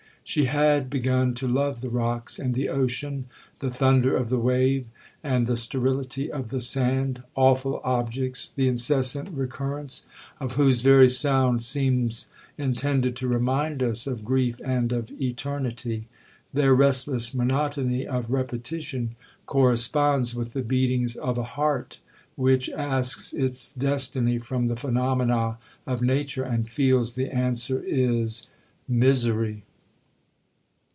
She 0.23 0.45
had 0.45 0.89
begun 0.89 1.33
to 1.33 1.47
love 1.47 1.81
the 1.81 1.89
rocks 1.89 2.39
and 2.39 2.53
the 2.53 2.69
ocean, 2.69 3.25
the 3.59 3.69
thunder 3.71 4.15
of 4.15 4.29
the 4.29 4.39
wave, 4.39 4.85
and 5.21 5.45
the 5.45 5.57
sterility 5.57 6.31
of 6.31 6.51
the 6.51 6.61
sand,—awful 6.61 7.81
objects, 7.83 8.49
the 8.55 8.69
incessant 8.69 9.27
recurrence 9.35 10.05
of 10.39 10.53
whose 10.53 10.79
very 10.79 11.09
sound 11.09 11.63
seems 11.63 12.29
intended 12.57 13.17
to 13.17 13.27
remind 13.27 13.83
us 13.83 14.07
of 14.07 14.23
grief 14.23 14.61
and 14.63 14.93
of 14.93 15.11
eternity. 15.19 16.07
Their 16.53 16.73
restless 16.75 17.33
monotony 17.33 18.07
of 18.07 18.31
repetition, 18.31 19.17
corresponds 19.45 20.33
with 20.33 20.53
the 20.53 20.61
beatings 20.63 21.17
of 21.17 21.37
a 21.37 21.43
heart 21.59 21.99
which 22.37 22.69
asks 22.69 23.33
its 23.33 23.73
destiny 23.73 24.37
from 24.37 24.67
the 24.67 24.77
phenomena 24.77 25.57
of 25.85 26.01
nature, 26.01 26.43
and 26.43 26.69
feels 26.69 27.15
the 27.15 27.29
answer 27.33 27.83
is—'Misery.' 27.85 29.63